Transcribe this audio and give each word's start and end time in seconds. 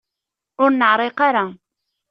Ur 0.63 0.71
neεriq 0.73 1.19
ara. 1.27 1.45